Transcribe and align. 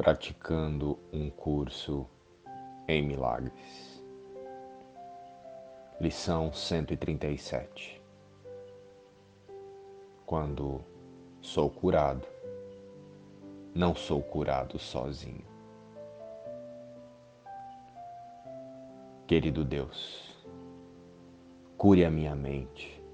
praticando 0.00 0.98
um 1.12 1.28
curso 1.28 2.06
em 2.88 3.02
milagres. 3.02 4.02
Lição 6.00 6.50
137 6.54 8.00
Quando 10.24 10.80
sou 11.42 11.68
curado, 11.68 12.26
não 13.74 13.94
sou 13.94 14.22
curado 14.22 14.78
sozinho. 14.78 15.44
Querido 19.26 19.62
Deus, 19.66 20.34
cure 21.76 22.06
a 22.06 22.10
minha 22.10 22.34
mente 22.34 23.04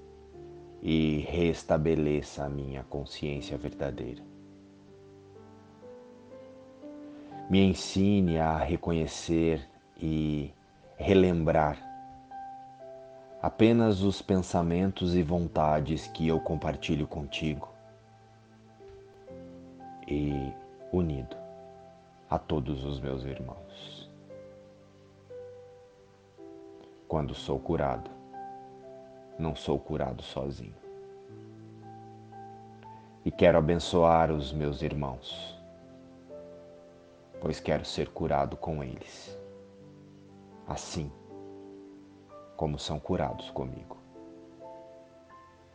e 0.81 1.19
restabeleça 1.29 2.45
a 2.45 2.49
minha 2.49 2.85
consciência 2.85 3.59
verdadeira 3.59 4.36
me 7.49 7.65
ensine 7.65 8.39
a 8.39 8.59
reconhecer 8.59 9.69
e 9.97 10.53
relembrar 10.97 11.79
apenas 13.41 14.03
os 14.03 14.21
pensamentos 14.21 15.15
e 15.15 15.23
vontades 15.23 16.09
que 16.09 16.27
eu 16.27 16.41
compartilho 16.41 17.07
contigo 17.07 17.69
e 20.09 20.53
unido 20.93 21.37
a 22.29 22.37
todos 22.37 22.85
os 22.85 22.99
meus 22.99 23.25
irmãos. 23.25 24.11
Quando 27.07 27.33
sou 27.33 27.61
curado, 27.61 28.11
não 29.39 29.55
sou 29.55 29.79
curado 29.79 30.23
sozinho. 30.23 30.75
E 33.25 33.31
quero 33.31 33.59
abençoar 33.59 34.33
os 34.33 34.53
meus 34.53 34.83
irmãos 34.83 35.56
pois 37.47 37.61
quero 37.61 37.85
ser 37.85 38.09
curado 38.09 38.57
com 38.57 38.83
eles, 38.83 39.39
assim 40.67 41.13
como 42.57 42.77
são 42.77 42.99
curados 42.99 43.53
comigo. 43.53 43.97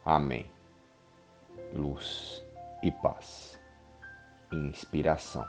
Amém. 0.03 0.51
Luz 1.73 2.45
e 2.83 2.91
paz. 2.91 3.57
Inspiração. 4.51 5.45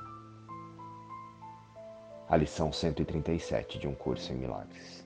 A 2.28 2.37
lição 2.37 2.73
137 2.73 3.81
de 3.81 3.89
um 3.89 3.95
curso 3.97 4.33
em 4.33 4.37
milagres. 4.37 5.05